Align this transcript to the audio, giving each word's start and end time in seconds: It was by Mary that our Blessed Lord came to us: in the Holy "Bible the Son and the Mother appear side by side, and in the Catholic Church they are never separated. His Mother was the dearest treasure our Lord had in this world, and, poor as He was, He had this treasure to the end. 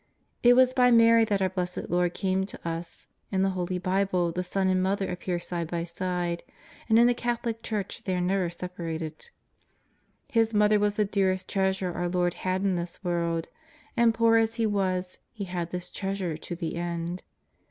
It 0.41 0.55
was 0.55 0.73
by 0.73 0.89
Mary 0.89 1.25
that 1.25 1.43
our 1.43 1.49
Blessed 1.49 1.91
Lord 1.91 2.15
came 2.15 2.47
to 2.47 2.67
us: 2.67 3.05
in 3.31 3.43
the 3.43 3.51
Holy 3.51 3.77
"Bible 3.77 4.31
the 4.31 4.41
Son 4.41 4.67
and 4.67 4.79
the 4.79 4.81
Mother 4.81 5.07
appear 5.11 5.39
side 5.39 5.69
by 5.69 5.83
side, 5.83 6.41
and 6.89 6.97
in 6.97 7.05
the 7.05 7.13
Catholic 7.13 7.61
Church 7.61 8.01
they 8.03 8.15
are 8.15 8.19
never 8.19 8.49
separated. 8.49 9.29
His 10.31 10.55
Mother 10.55 10.79
was 10.79 10.95
the 10.95 11.05
dearest 11.05 11.47
treasure 11.47 11.93
our 11.93 12.09
Lord 12.09 12.33
had 12.33 12.63
in 12.63 12.77
this 12.77 13.03
world, 13.03 13.47
and, 13.95 14.11
poor 14.11 14.37
as 14.37 14.55
He 14.55 14.65
was, 14.65 15.19
He 15.33 15.43
had 15.43 15.69
this 15.69 15.91
treasure 15.91 16.35
to 16.35 16.55
the 16.55 16.77
end. 16.77 17.21